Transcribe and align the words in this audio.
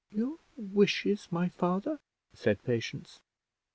"Your 0.09 0.39
wishes, 0.57 1.27
my 1.29 1.47
father?" 1.49 1.99
said 2.33 2.63
Patience. 2.63 3.21